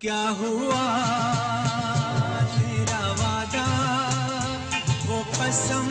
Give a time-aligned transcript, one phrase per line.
[0.00, 0.82] क्या हुआ?
[2.48, 3.64] तेरा वादा,
[5.06, 5.88] वो कसम,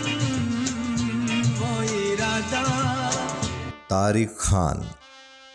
[1.57, 2.61] वो इरादा।
[3.89, 4.85] तारिक खान,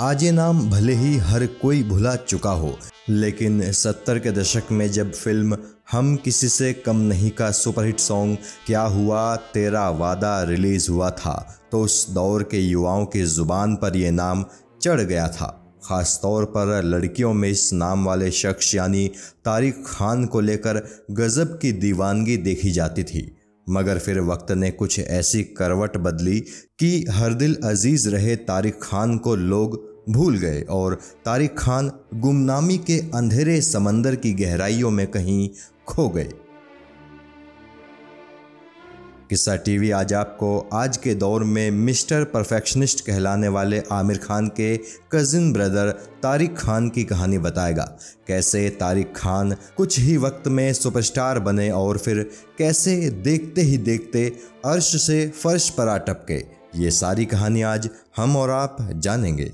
[0.01, 2.77] आज ये नाम भले ही हर कोई भुला चुका हो,
[3.09, 5.59] लेकिन सत्तर के दशक में जब फ़िल्म
[5.93, 11.35] हम किसी से कम नहीं का सुपरहिट सॉन्ग, क्या हुआ, तेरा वादा रिलीज़ हुआ था
[11.73, 14.45] तो उस दौर के युवाओं की ज़ुबान पर यह नाम
[14.83, 19.07] चढ़ गया था। ख़ास तौर पर लड़कियों में इस नाम वाले शख्स, यानी
[19.45, 23.31] तारिक खान को लेकर गज़ब की दीवानगी देखी जाती थी।
[23.67, 26.39] मगर फिर वक्त ने कुछ ऐसी करवट बदली
[26.79, 32.79] कि हर दिल अज़ीज़ रहे तारिक खान को लोग भूल गए और तारिक खान गुमनामी
[32.79, 35.49] के अंधेरे समंदर की गहराइयों में कहीं
[35.87, 36.29] खो गए।
[39.33, 44.77] किस्सा टीवी आज आपको आज के दौर में मिस्टर परफेक्शनिस्ट कहलाने वाले आमिर खान के
[45.13, 45.91] कजिन ब्रदर
[46.23, 47.85] तारिक खान की कहानी बताएगा।
[48.29, 52.23] कैसे तारिक खान कुछ ही वक्त में सुपरस्टार बने और फिर
[52.59, 54.29] कैसे देखते ही देखते
[54.65, 56.45] अर्श से फर्श पर आ टपके।
[56.83, 59.53] ये सारी कहानी आज हम और आप जानेंगे।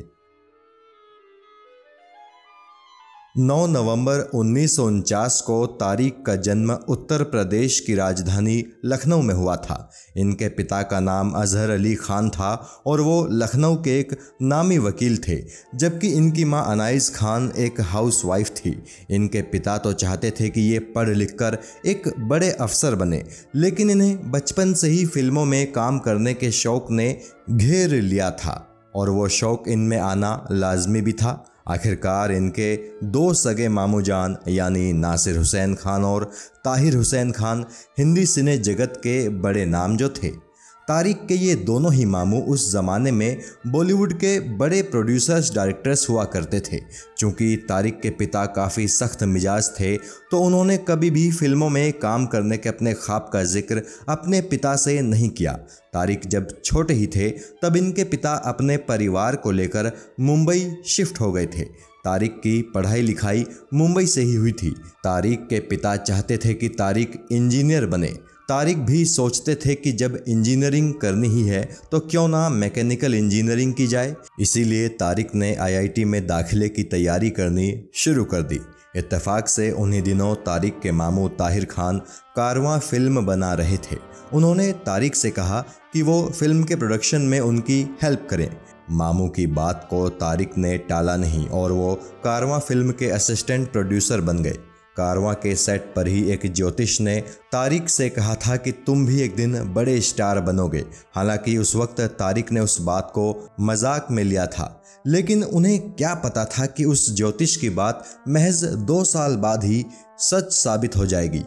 [3.39, 9.35] 9 नवंबर उन्नीस सौ उनचास को तारिक का जन्म उत्तर प्रदेश की राजधानी लखनऊ में
[9.35, 9.77] हुआ था।
[10.17, 12.51] इनके पिता का नाम अजहर अली खान था
[12.87, 15.37] और वो लखनऊ के एक नामी वकील थे,
[15.75, 18.77] जबकि इनकी माँ अनाइस खान एक हाउस वाइफ थी।
[19.11, 23.23] इनके पिता तो चाहते थे कि ये पढ़ लिख कर एक बड़े अफसर बने,
[23.57, 27.11] लेकिन इन्हें बचपन से ही फ़िल्मों में काम करने के शौक़ ने
[27.51, 33.69] घेर लिया था और वो शौक़ इनमें आना लाजमी भी था। आखिरकार इनके दो सगे
[33.69, 36.25] मामू जान, यानी नासिर हुसैन खान और
[36.65, 37.65] ताहिर हुसैन खान,
[37.99, 40.48] हिंदी सिने जगत के बड़े नाम जो थे।
[40.89, 46.25] तारिक के ये दोनों ही मामू उस ज़माने में बॉलीवुड के बड़े प्रोड्यूसर्स डायरेक्टर्स हुआ
[46.27, 46.79] करते थे।
[47.19, 49.97] चूँकि तारिक के पिता काफ़ी सख्त मिजाज थे
[50.31, 54.75] तो उन्होंने कभी भी फ़िल्मों में काम करने के अपने ख्वाब का ज़िक्र अपने पिता
[54.77, 55.53] से नहीं किया।
[55.93, 57.29] तारिक जब छोटे ही थे,
[57.63, 61.65] तब इनके पिता अपने परिवार को लेकर मुंबई शिफ्ट हो गए थे।
[62.05, 63.45] तारिक की पढ़ाई लिखाई
[63.75, 64.71] मुंबई से ही हुई थी।
[65.05, 68.13] तारिक के पिता चाहते थे कि तारिक इंजीनियर बने।
[68.49, 73.73] तारिक भी सोचते थे कि जब इंजीनियरिंग करनी ही है तो क्यों ना मैकेनिकल इंजीनियरिंग
[73.75, 78.61] की जाए। इसीलिए तारिक ने आईआईटी में दाखिले की तैयारी करनी शुरू कर दी।
[78.97, 81.99] इत्तेफाक से उन्हीं दिनों तारिक के मामू ताहिर खान
[82.37, 83.97] कारवां फ़िल्म बना रहे थे।
[84.33, 85.61] उन्होंने तारिक से कहा
[85.93, 88.49] कि वो फ़िल्म के प्रोडक्शन में उनकी हेल्प करें।
[88.93, 91.95] मामू की बात को तारिक ने टाला नहीं और वो
[92.25, 94.57] कारवां फ़िल्म के असिस्टेंट प्रोड्यूसर बन गए।
[94.99, 97.21] कारवां के सेट पर ही एक ज्योतिष ने
[97.53, 102.01] तारिक से कहा था कि तुम भी एक दिन बड़े स्टार बनोगे। हालाँकि उस वक्त
[102.19, 104.75] तारिक ने उस बात को मज़ाक में लिया था।
[105.07, 109.85] लेकिन उन्हें क्या पता था कि उस ज्योतिष की बात महज दो साल बाद ही
[110.21, 111.45] सच साबित हो जाएगी।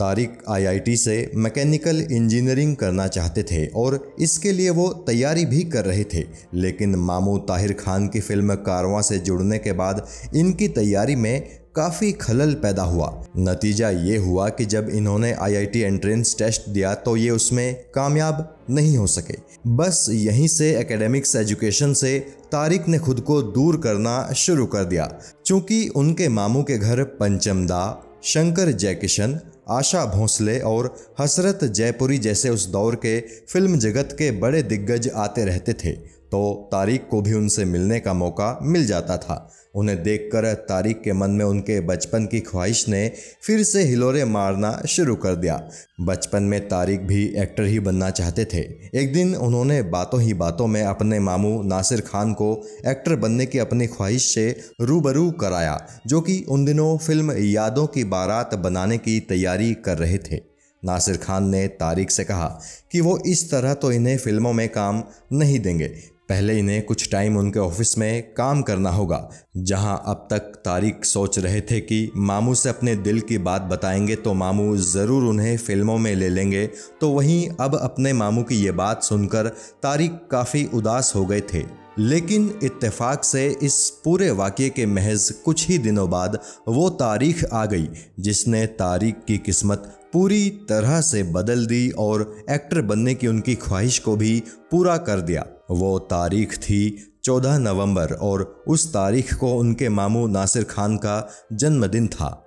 [0.00, 5.84] तारिक आईआईटी से मैकेनिकल इंजीनियरिंग करना चाहते थे और इसके लिए वो तैयारी भी कर
[5.84, 6.24] रहे थे।
[6.54, 10.06] लेकिन मामू ताहिर खान की फ़िल्म कारवां से जुड़ने के बाद
[10.36, 11.40] इनकी तैयारी में
[11.76, 17.16] काफ़ी खलल पैदा हुआ। नतीजा ये हुआ कि जब इन्होंने आईआईटी एंट्रेंस टेस्ट दिया तो
[17.16, 19.36] ये उसमें कामयाब नहीं हो सके।
[19.68, 22.18] बस यहीं से एकेडमिक्स एजुकेशन से
[22.52, 25.08] तारिक ने खुद को दूर करना शुरू कर दिया।
[25.46, 29.38] चूँकि उनके मामू के घर पंचमदा, शंकर जयकिशन
[29.70, 35.44] आशा भोंसले और हसरत जयपुरी जैसे उस दौर के फ़िल्म जगत के बड़े दिग्गज आते
[35.44, 40.52] रहते थे। तो तारिक को भी उनसे मिलने का मौका मिल जाता था। उन्हें देखकर
[40.68, 45.36] तारिक के मन में उनके बचपन की ख्वाहिश ने फिर से हिलोरे मारना शुरू कर
[45.36, 45.60] दिया।
[46.00, 48.60] बचपन में तारिक भी एक्टर ही बनना चाहते थे।
[49.00, 52.52] एक दिन उन्होंने बातों ही बातों में अपने मामू नासिर खान को
[52.86, 54.48] एक्टर बनने की अपनी ख्वाहिश से
[54.80, 60.18] रूबरू कराया, जो कि उन दिनों फ़िल्म यादों की बारात बनाने की तैयारी कर रहे
[60.18, 60.40] थे।
[60.82, 62.46] नासिर खान ने तारिक से कहा
[62.92, 65.02] कि वो इस तरह तो इन्हें फ़िल्मों में काम
[65.32, 65.88] नहीं देंगे
[66.30, 71.38] पहले इन्हें कुछ टाइम उनके ऑफ़िस में काम करना होगा, जहाँ अब तक तारिक सोच
[71.38, 75.98] रहे थे कि मामू से अपने दिल की बात बताएँगे तो मामू ज़रूर उन्हें फ़िल्मों
[75.98, 76.66] में ले लेंगे।
[77.00, 79.48] तो वहीं अब अपने मामू की ये बात सुनकर
[79.82, 81.64] तारिक काफ़ी उदास हो गए थे।
[81.98, 86.38] लेकिन इत्तेफाक से इस पूरे वाक्य के महज कुछ ही दिनों बाद
[86.68, 87.88] वो तारीख आ गई,
[88.20, 93.98] जिसने तारिक की किस्मत पूरी तरह से बदल दी और एक्टर बनने की उनकी ख्वाहिश
[93.98, 99.88] को भी पूरा कर दिया। वो तारीख थी 14 नवंबर और उस तारीख को उनके
[99.88, 102.46] मामू नासिर खान का जन्मदिन था।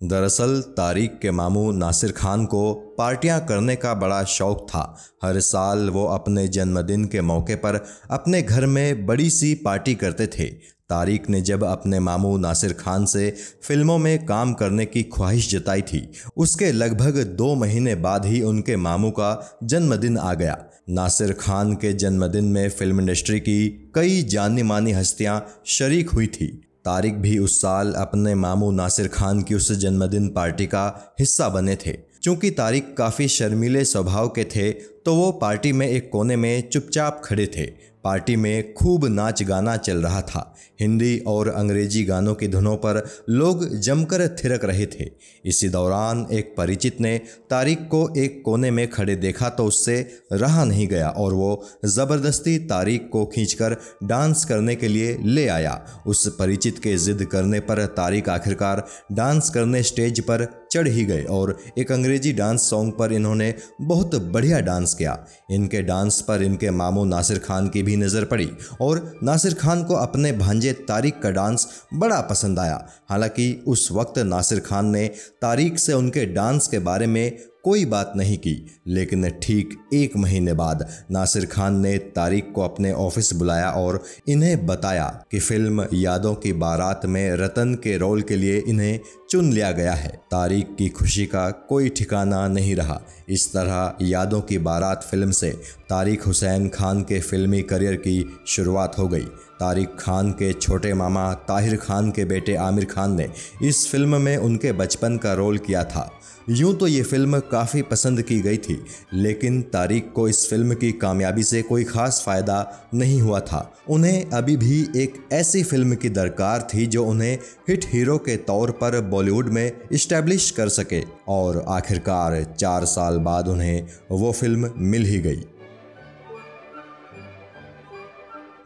[0.00, 4.82] दरअसल तारिक के मामू नासिर खान को पार्टियाँ करने का बड़ा शौक था।
[5.24, 10.26] हर साल वो अपने जन्मदिन के मौके पर अपने घर में बड़ी सी पार्टी करते
[10.26, 10.44] थे।
[10.88, 13.30] तारिक ने जब अपने मामू नासिर खान से
[13.62, 18.76] फ़िल्मों में काम करने की ख्वाहिश जताई थी, उसके लगभग दो महीने बाद ही उनके
[18.76, 20.56] मामू का जन्मदिन आ गया।
[20.90, 26.67] नासिर खान के जन्मदिन में फ़िल्म इंडस्ट्री की कई जानी मानी हस्तियाँ शरीक हुई थी।
[26.88, 30.84] तारिक भी उस साल अपने मामू नासिर खान की उस जन्मदिन पार्टी का
[31.20, 34.70] हिस्सा बने थे। चूँकि तारिक काफ़ी शर्मीले स्वभाव के थे
[35.04, 37.66] तो वो पार्टी में एक कोने में चुपचाप खड़े थे।
[38.08, 40.42] पार्टी में खूब नाच गाना चल रहा था।
[40.80, 45.08] हिंदी और अंग्रेज़ी गानों की धुनों पर लोग जमकर थिरक रहे थे।
[45.44, 47.16] इसी दौरान एक परिचित ने
[47.50, 49.96] तारिक को एक कोने में खड़े देखा तो उससे
[50.32, 51.50] रहा नहीं गया और वो
[51.86, 55.74] ज़बरदस्ती तारिक को खींचकर डांस करने के लिए ले आया।
[56.06, 61.22] उस परिचित के जिद करने पर तारिक आखिरकार डांस करने स्टेज पर चढ़ ही गए
[61.30, 65.16] और एक अंग्रेज़ी डांस सॉन्ग पर इन्होंने बहुत बढ़िया डांस किया।
[65.50, 68.50] इनके डांस पर इनके मामू नासिर खान की भी नज़र पड़ी
[68.80, 74.18] और नासिर खान को अपने भांजे तारिक का डांस बड़ा पसंद आया। हालाँकि उस वक्त
[74.18, 75.06] नासिर खान ने
[75.42, 80.52] तारिक से उनके डांस के बारे में कोई बात नहीं की, लेकिन ठीक एक महीने
[80.52, 86.34] बाद नासिर खान ने तारिक को अपने ऑफ़िस बुलाया और इन्हें बताया कि फ़िल्म यादों
[86.34, 88.98] की बारात में रतन के रोल के लिए इन्हें
[89.30, 94.40] चुन लिया गया है। तारिक की खुशी का कोई ठिकाना नहीं रहा। इस तरह यादों
[94.40, 95.50] की बारात फ़िल्म से
[95.88, 99.26] तारिक हुसैन खान के फिल्मी करियर की शुरुआत हो गई।
[99.60, 103.28] तारिक खान के छोटे मामा, ताहिर खान के बेटे आमिर खान ने
[103.62, 106.10] इस फ़िल्म में उनके बचपन का रोल किया था।
[106.50, 108.78] यूँ तो ये फ़िल्म काफ़ी पसंद की गई थी,
[109.14, 114.30] लेकिन तारिक को इस फ़िल्म की कामयाबी से कोई ख़ास फ़ायदा नहीं हुआ था। उन्हें
[114.30, 117.36] अभी भी एक ऐसी फ़िल्म की दरकार थी जो उन्हें
[117.68, 123.48] हिट हीरो के तौर पर बॉलीवुड में इस्टेब्लिश कर सके, और आखिरकार चार साल बाद
[123.48, 125.44] उन्हें वो फ़िल्म मिल ही गई।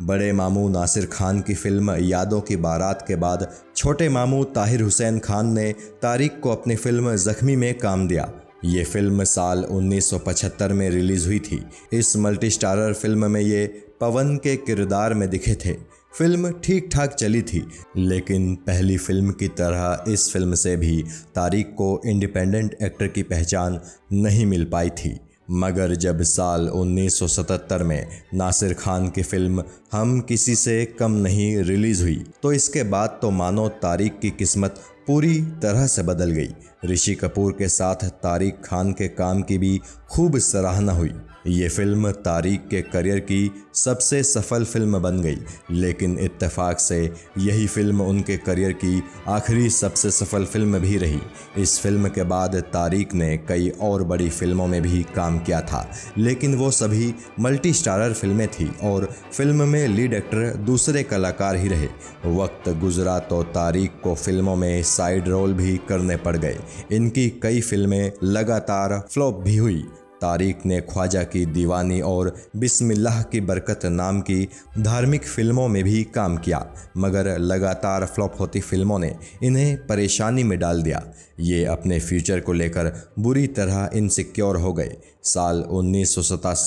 [0.02, 3.46] बड़े मामू नासिर खान की फ़िल्म यादों की बारात के बाद
[3.76, 5.70] छोटे मामू ताहिर हुसैन खान ने
[6.02, 8.28] तारिक को अपनी फ़िल्म जख्मी में काम दिया।
[8.64, 11.62] ये फ़िल्म साल 1975 में रिलीज़ हुई थी।
[11.92, 13.64] इस मल्टी स्टारर फ़िल्म में ये
[14.00, 15.76] पवन के किरदार में दिखे थे।
[16.18, 17.66] फ़िल्म ठीक ठाक चली थी,
[17.96, 21.02] लेकिन पहली फ़िल्म की तरह इस फ़िल्म से भी
[21.34, 23.80] तारिक को इंडिपेंडेंट एक्टर की पहचान
[24.12, 25.18] नहीं मिल पाई थी।
[25.54, 32.02] मगर जब साल 1977 में नासिर खान की फ़िल्म हम किसी से कम नहीं रिलीज़
[32.02, 36.54] हुई तो इसके बाद तो मानो तारीख की किस्मत पूरी तरह से बदल गई।
[36.84, 39.78] ऋषि कपूर के साथ तारिक खान के काम की भी
[40.10, 41.12] खूब सराहना हुई।
[41.46, 45.38] ये फ़िल्म तारिक के करियर की सबसे सफल फ़िल्म बन गई,
[45.70, 46.98] लेकिन इत्तेफाक से
[47.38, 51.20] यही फ़िल्म उनके करियर की आखिरी सबसे सफल फ़िल्म भी रही।
[51.58, 55.88] इस फ़िल्म के बाद तारिक ने कई और बड़ी फ़िल्मों में भी काम किया था,
[56.18, 61.68] लेकिन वो सभी मल्टी स्टारर फ़िल्में थी और फ़िल्म में लीड एक्टर दूसरे कलाकार ही
[61.68, 61.88] रहे।
[62.36, 66.58] वक्त गुजरा तो तारिक को फ़िल्मों में साइड रोल भी करने पड़ गए।
[66.92, 69.84] इनकी कई फ़िल्में लगातार फ्लॉप भी हुई।
[70.20, 74.48] तारिक ने ख्वाजा की दीवानी और बिस्मिल्लाह की बरकत नाम की
[74.78, 76.66] धार्मिक फ़िल्मों में भी काम किया,
[76.96, 81.02] मगर लगातार फ्लॉप होती फ़िल्मों ने इन्हें परेशानी में डाल दिया।
[81.40, 86.16] ये अपने फ्यूचर को लेकर बुरी तरह इनसिक्योर हो गए। साल उन्नीस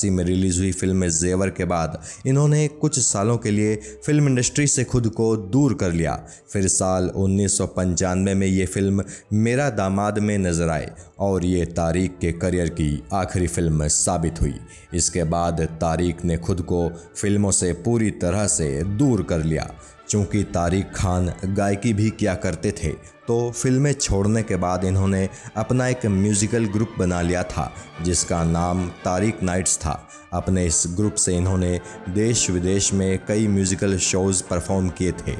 [0.05, 3.75] में रिलीज़ हुई फ़िल्म जेवर के बाद इन्होंने कुछ सालों के लिए
[4.05, 6.15] फ़िल्म इंडस्ट्री से खुद को दूर कर लिया।
[6.53, 11.65] फिर साल उन्नीस सौ पंचानवे में ये फ़िल्म मेरा दामाद में नज़र आए और ये
[11.65, 14.53] तारिक के करियर की आखिरी फ़िल्म साबित हुई।
[14.93, 19.69] इसके बाद तारिक ने खुद को फ़िल्मों से पूरी तरह से दूर कर लिया।
[20.09, 22.89] चूँकि तारिक खान गायकी भी किया करते थे
[23.27, 27.71] तो फ़िल्में छोड़ने के बाद इन्होंने अपना एक म्यूज़िकल ग्रुप बना लिया था,
[28.01, 33.97] जिसका नाम तारिक नाइट्स था। अपने इस ग्रुप से इन्होंने देश विदेश में कई म्यूज़िकल
[33.99, 35.35] शोज़ परफॉर्म किए थे।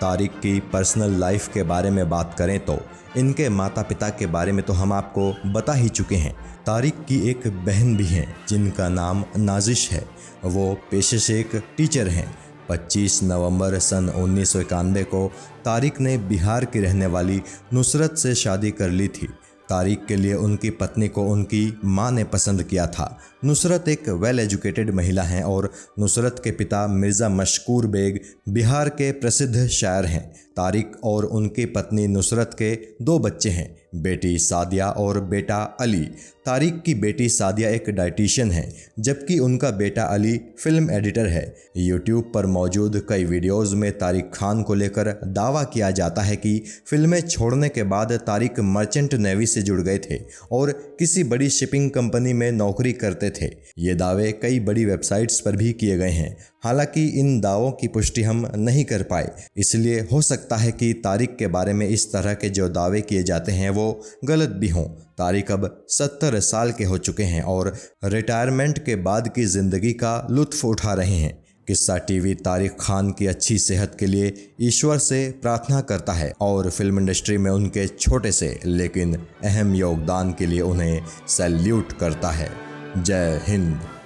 [0.00, 2.78] तारिक की पर्सनल लाइफ के बारे में बात करें तो
[3.18, 6.34] इनके माता पिता के बारे में तो हम आपको बता ही चुके हैं।
[6.66, 10.04] तारिक की एक बहन भी है, जिनका नाम नाजिश है।
[10.44, 15.32] वो पेशे से एक टीचर हैं। 25 नवंबर सन उन्नीस सौ इक्यानवे को
[15.64, 19.28] तारिक ने बिहार की रहने वाली नुसरत से शादी कर ली थी।
[19.68, 24.40] तारिक के लिए उनकी पत्नी को उनकी माँ ने पसंद किया था। नुसरत एक वेल
[24.40, 28.18] एजुकेटेड महिला हैं और नुसरत के पिता मिर्ज़ा मशकूर बेग
[28.48, 30.26] बिहार के प्रसिद्ध शायर हैं।
[30.56, 36.04] तारिक और उनकी पत्नी नुसरत के दो बच्चे हैं, बेटी सादिया और बेटा अली।
[36.46, 38.68] तारिक की बेटी सादिया एक डाइटिशियन है,
[38.98, 44.62] जबकि उनका बेटा अली फ़िल्म एडिटर है। यूट्यूब पर मौजूद कई वीडियोस में तारिक खान
[44.62, 49.62] को लेकर दावा किया जाता है कि फ़िल्में छोड़ने के बाद तारिक मर्चेंट नेवी से
[49.62, 50.20] जुड़ गए थे
[50.52, 55.56] और किसी बड़ी शिपिंग कंपनी में नौकरी करते थे। ये दावे कई बड़ी वेबसाइट्स पर
[55.56, 60.22] भी किए गए हैं। हालाँकि इन दावों की पुष्टि हम नहीं कर पाए। इसलिए हो
[60.22, 63.70] सकता है कि तारिक के बारे में इस तरह के जो दावे किए जाते हैं,
[63.70, 64.84] वो गलत भी हों।
[65.18, 70.26] तारिक अब सत्तर साल के हो चुके हैं और रिटायरमेंट के बाद की ज़िंदगी का
[70.30, 75.18] लुत्फ उठा रहे हैं। किस्सा टीवी तारिक खान की अच्छी सेहत के लिए ईश्वर से
[75.42, 80.60] प्रार्थना करता है और फ़िल्म इंडस्ट्री में उनके छोटे से, लेकिन अहम योगदान के लिए
[80.60, 82.67] उन्हें सैल्यूट करता है।
[83.02, 83.97] जय हिंद।